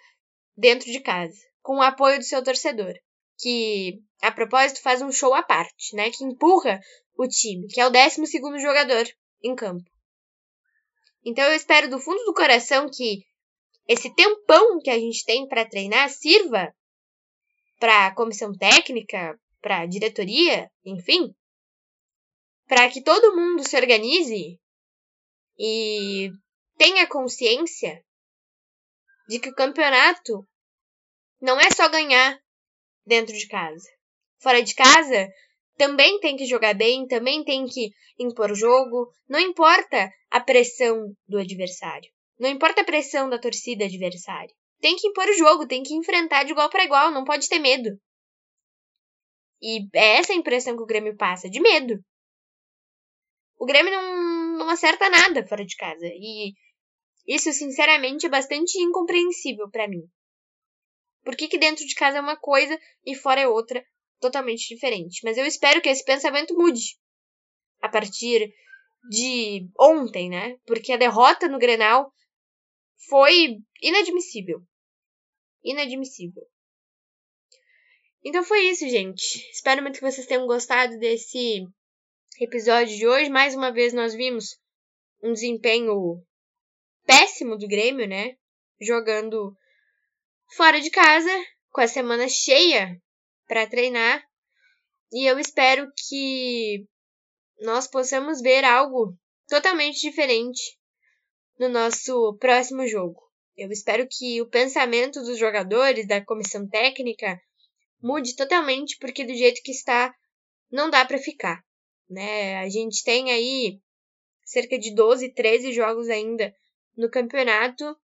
dentro 0.54 0.92
de 0.92 1.00
casa, 1.00 1.40
com 1.62 1.78
o 1.78 1.82
apoio 1.82 2.18
do 2.18 2.24
seu 2.24 2.44
torcedor, 2.44 2.92
que 3.44 4.00
a 4.22 4.32
propósito 4.32 4.80
faz 4.80 5.02
um 5.02 5.12
show 5.12 5.34
à 5.34 5.42
parte, 5.42 5.94
né, 5.94 6.10
que 6.10 6.24
empurra 6.24 6.80
o 7.14 7.28
time, 7.28 7.68
que 7.68 7.78
é 7.78 7.86
o 7.86 7.90
12 7.90 8.26
segundo 8.26 8.58
jogador 8.58 9.04
em 9.42 9.54
campo. 9.54 9.84
Então 11.22 11.44
eu 11.44 11.54
espero 11.54 11.90
do 11.90 11.98
fundo 11.98 12.24
do 12.24 12.32
coração 12.32 12.88
que 12.90 13.22
esse 13.86 14.14
tempão 14.14 14.78
que 14.80 14.88
a 14.88 14.98
gente 14.98 15.22
tem 15.26 15.46
para 15.46 15.68
treinar 15.68 16.08
sirva 16.08 16.74
para 17.78 18.06
a 18.06 18.14
comissão 18.14 18.50
técnica, 18.56 19.38
para 19.60 19.80
a 19.80 19.86
diretoria, 19.86 20.70
enfim, 20.82 21.34
para 22.66 22.88
que 22.88 23.02
todo 23.02 23.36
mundo 23.36 23.62
se 23.68 23.76
organize 23.76 24.58
e 25.58 26.30
tenha 26.78 27.06
consciência 27.06 28.02
de 29.28 29.38
que 29.38 29.50
o 29.50 29.54
campeonato 29.54 30.48
não 31.42 31.60
é 31.60 31.70
só 31.70 31.90
ganhar 31.90 32.42
dentro 33.06 33.34
de 33.34 33.46
casa. 33.48 33.88
Fora 34.40 34.62
de 34.62 34.74
casa, 34.74 35.28
também 35.76 36.20
tem 36.20 36.36
que 36.36 36.46
jogar 36.46 36.74
bem, 36.74 37.06
também 37.06 37.44
tem 37.44 37.66
que 37.66 37.90
impor 38.18 38.54
jogo, 38.54 39.10
não 39.28 39.40
importa 39.40 40.10
a 40.30 40.40
pressão 40.40 41.12
do 41.26 41.38
adversário. 41.38 42.10
Não 42.38 42.48
importa 42.48 42.82
a 42.82 42.84
pressão 42.84 43.28
da 43.28 43.38
torcida 43.38 43.84
adversária. 43.84 44.54
Tem 44.80 44.96
que 44.96 45.08
impor 45.08 45.28
o 45.28 45.36
jogo, 45.36 45.66
tem 45.66 45.82
que 45.82 45.94
enfrentar 45.94 46.44
de 46.44 46.52
igual 46.52 46.68
para 46.68 46.84
igual, 46.84 47.10
não 47.10 47.24
pode 47.24 47.48
ter 47.48 47.58
medo. 47.58 47.90
E 49.62 49.88
é 49.94 50.18
essa 50.18 50.32
a 50.32 50.36
impressão 50.36 50.76
que 50.76 50.82
o 50.82 50.86
Grêmio 50.86 51.16
passa, 51.16 51.48
de 51.48 51.60
medo. 51.60 51.98
O 53.58 53.64
Grêmio 53.64 53.92
não, 53.92 54.58
não 54.58 54.68
acerta 54.68 55.08
nada 55.08 55.46
fora 55.46 55.64
de 55.64 55.76
casa. 55.76 56.06
E 56.06 56.52
isso, 57.26 57.52
sinceramente, 57.52 58.26
é 58.26 58.28
bastante 58.28 58.78
incompreensível 58.78 59.70
para 59.70 59.88
mim. 59.88 60.02
Por 61.24 61.36
que, 61.36 61.48
que 61.48 61.58
dentro 61.58 61.84
de 61.86 61.94
casa 61.94 62.18
é 62.18 62.20
uma 62.20 62.36
coisa 62.36 62.78
e 63.04 63.14
fora 63.14 63.40
é 63.40 63.48
outra, 63.48 63.84
totalmente 64.20 64.68
diferente? 64.68 65.20
Mas 65.24 65.38
eu 65.38 65.46
espero 65.46 65.80
que 65.80 65.88
esse 65.88 66.04
pensamento 66.04 66.54
mude 66.54 66.98
a 67.80 67.88
partir 67.88 68.52
de 69.08 69.68
ontem, 69.78 70.28
né? 70.28 70.56
Porque 70.66 70.92
a 70.92 70.96
derrota 70.96 71.48
no 71.48 71.58
Grenal 71.58 72.12
foi 73.08 73.58
inadmissível. 73.82 74.62
Inadmissível. 75.62 76.42
Então 78.22 78.42
foi 78.42 78.68
isso, 78.68 78.88
gente. 78.88 79.50
Espero 79.50 79.82
muito 79.82 79.96
que 79.96 80.10
vocês 80.10 80.26
tenham 80.26 80.46
gostado 80.46 80.98
desse 80.98 81.66
episódio 82.40 82.96
de 82.96 83.06
hoje. 83.06 83.28
Mais 83.28 83.54
uma 83.54 83.70
vez 83.70 83.92
nós 83.92 84.14
vimos 84.14 84.58
um 85.22 85.32
desempenho 85.32 86.22
péssimo 87.06 87.56
do 87.56 87.68
Grêmio, 87.68 88.08
né? 88.08 88.36
Jogando 88.80 89.54
fora 90.56 90.80
de 90.80 90.90
casa, 90.90 91.30
com 91.70 91.80
a 91.80 91.88
semana 91.88 92.28
cheia 92.28 93.00
para 93.46 93.66
treinar. 93.66 94.22
E 95.12 95.26
eu 95.26 95.38
espero 95.38 95.90
que 96.08 96.86
nós 97.60 97.86
possamos 97.86 98.40
ver 98.40 98.64
algo 98.64 99.16
totalmente 99.48 100.00
diferente 100.00 100.78
no 101.58 101.68
nosso 101.68 102.36
próximo 102.38 102.86
jogo. 102.86 103.20
Eu 103.56 103.70
espero 103.70 104.06
que 104.10 104.40
o 104.42 104.48
pensamento 104.48 105.22
dos 105.22 105.38
jogadores, 105.38 106.06
da 106.08 106.24
comissão 106.24 106.68
técnica, 106.68 107.40
mude 108.02 108.34
totalmente, 108.34 108.96
porque 108.98 109.24
do 109.24 109.34
jeito 109.34 109.62
que 109.62 109.70
está, 109.70 110.12
não 110.70 110.90
dá 110.90 111.04
para 111.04 111.18
ficar. 111.18 111.62
Né? 112.08 112.58
A 112.58 112.68
gente 112.68 113.04
tem 113.04 113.30
aí 113.30 113.80
cerca 114.44 114.78
de 114.78 114.94
12, 114.94 115.32
13 115.32 115.72
jogos 115.72 116.08
ainda 116.08 116.54
no 116.96 117.08
campeonato. 117.08 117.96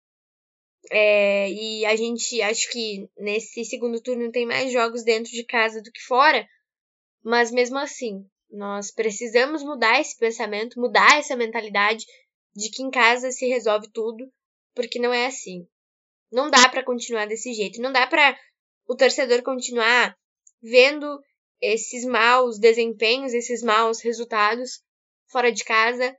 É, 0.91 1.51
e 1.51 1.85
a 1.85 1.95
gente 1.95 2.41
acho 2.41 2.71
que 2.71 3.09
nesse 3.19 3.65
segundo 3.65 4.01
turno 4.01 4.31
tem 4.31 4.47
mais 4.47 4.73
jogos 4.73 5.05
dentro 5.05 5.31
de 5.31 5.45
casa 5.45 5.83
do 5.83 5.93
que 5.93 6.01
fora, 6.01 6.47
mas 7.23 7.51
mesmo 7.51 7.79
assim, 7.79 8.25
nós 8.51 8.91
precisamos 8.91 9.63
mudar 9.63 10.01
esse 10.01 10.17
pensamento, 10.17 10.81
mudar 10.81 11.19
essa 11.19 11.37
mentalidade 11.37 12.05
de 12.55 12.71
que 12.71 12.83
em 12.83 12.91
casa 12.91 13.31
se 13.31 13.47
resolve 13.47 13.89
tudo, 13.93 14.31
porque 14.75 14.99
não 14.99 15.13
é 15.13 15.27
assim. 15.27 15.67
Não 16.33 16.51
dá 16.51 16.69
para 16.69 16.85
continuar 16.85 17.27
desse 17.27 17.53
jeito, 17.53 17.81
não 17.81 17.93
dá 17.93 18.07
para 18.07 18.39
o 18.89 18.97
torcedor 18.97 19.43
continuar 19.43 20.17
vendo 20.63 21.21
esses 21.61 22.05
maus 22.05 22.59
desempenhos, 22.59 23.33
esses 23.33 23.63
maus 23.63 24.01
resultados 24.01 24.83
fora 25.29 25.53
de 25.53 25.65
casa, 25.65 26.17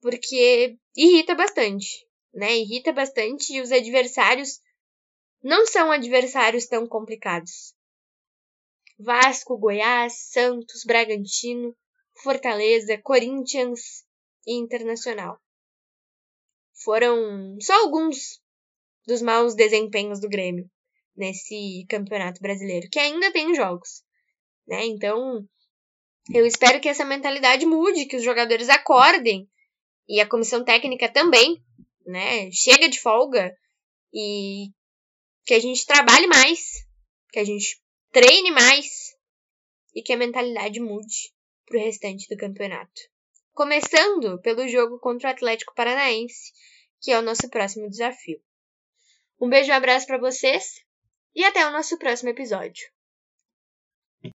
porque 0.00 0.76
irrita 0.96 1.34
bastante, 1.34 2.06
né? 2.32 2.56
Irrita 2.56 2.92
bastante 2.92 3.54
e 3.54 3.60
os 3.60 3.72
adversários 3.72 4.60
não 5.42 5.66
são 5.66 5.90
adversários 5.90 6.66
tão 6.66 6.86
complicados. 6.86 7.74
Vasco, 8.98 9.58
Goiás, 9.58 10.30
Santos, 10.30 10.84
Bragantino, 10.84 11.76
Fortaleza, 12.22 12.96
Corinthians, 12.98 14.04
e 14.46 14.54
internacional. 14.54 15.38
Foram 16.84 17.56
só 17.60 17.74
alguns 17.82 18.40
dos 19.06 19.22
maus 19.22 19.54
desempenhos 19.54 20.20
do 20.20 20.28
Grêmio 20.28 20.68
nesse 21.16 21.84
Campeonato 21.88 22.40
Brasileiro, 22.40 22.88
que 22.90 22.98
ainda 22.98 23.32
tem 23.32 23.54
jogos, 23.54 24.02
né? 24.66 24.84
Então, 24.86 25.46
eu 26.32 26.46
espero 26.46 26.80
que 26.80 26.88
essa 26.88 27.04
mentalidade 27.04 27.66
mude, 27.66 28.06
que 28.06 28.16
os 28.16 28.24
jogadores 28.24 28.68
acordem 28.68 29.48
e 30.08 30.20
a 30.20 30.28
comissão 30.28 30.64
técnica 30.64 31.08
também, 31.12 31.62
né? 32.06 32.50
Chega 32.50 32.88
de 32.88 33.00
folga 33.00 33.56
e 34.12 34.70
que 35.44 35.54
a 35.54 35.60
gente 35.60 35.86
trabalhe 35.86 36.26
mais, 36.26 36.60
que 37.30 37.38
a 37.38 37.44
gente 37.44 37.80
treine 38.10 38.50
mais 38.50 39.16
e 39.94 40.02
que 40.02 40.12
a 40.12 40.16
mentalidade 40.16 40.80
mude 40.80 41.32
pro 41.66 41.78
restante 41.78 42.28
do 42.28 42.36
campeonato. 42.36 43.00
Começando 43.52 44.40
pelo 44.40 44.68
jogo 44.68 44.98
contra 44.98 45.28
o 45.28 45.32
Atlético 45.32 45.74
Paranaense, 45.74 46.52
que 47.00 47.10
é 47.10 47.18
o 47.18 47.22
nosso 47.22 47.48
próximo 47.50 47.88
desafio. 47.88 48.40
Um 49.40 49.48
beijo 49.48 49.70
e 49.70 49.72
um 49.72 49.76
abraço 49.76 50.06
para 50.06 50.18
vocês 50.18 50.84
e 51.34 51.44
até 51.44 51.66
o 51.66 51.72
nosso 51.72 51.98
próximo 51.98 52.30
episódio. 52.30 52.88